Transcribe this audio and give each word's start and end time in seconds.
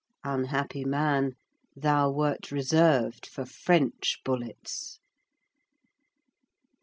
Unhappy 0.23 0.83
man, 0.83 1.33
thou 1.75 2.09
wert 2.09 2.51
reserved 2.51 3.23
for 3.27 3.45
French 3.45 4.17
bullets! 4.25 4.97